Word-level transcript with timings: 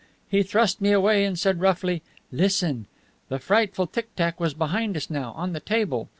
He 0.29 0.41
thrust 0.41 0.81
me 0.81 0.91
away 0.93 1.23
and 1.25 1.37
said 1.37 1.61
roughly, 1.61 2.01
'Listen.' 2.31 2.87
The 3.29 3.37
frightful 3.37 3.85
tick 3.85 4.07
tack 4.15 4.39
was 4.39 4.55
behind 4.55 4.97
us 4.97 5.11
now, 5.11 5.31
on 5.33 5.53
the 5.53 5.59
table. 5.59 6.09